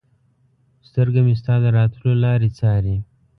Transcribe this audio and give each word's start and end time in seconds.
سترګې 0.87 1.21
مې 1.25 1.33
ستا 1.41 1.53
د 1.63 1.65
راتلو 1.77 2.11
لارې 2.23 2.49
څاري 2.59 2.97